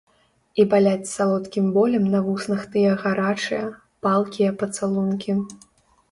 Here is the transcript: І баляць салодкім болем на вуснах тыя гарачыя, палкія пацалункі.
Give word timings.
І 0.61 0.63
баляць 0.69 1.09
салодкім 1.09 1.65
болем 1.75 2.07
на 2.13 2.21
вуснах 2.29 2.63
тыя 2.75 2.95
гарачыя, 3.03 3.67
палкія 4.07 4.55
пацалункі. 4.63 5.37